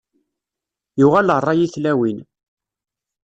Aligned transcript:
Yuɣal 0.99 1.29
rray 1.41 1.59
i 1.65 1.67
tlawin. 1.73 2.19